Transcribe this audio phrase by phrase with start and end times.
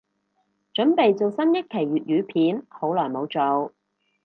[0.73, 3.71] 凖備做新一期粤語片，好耐無做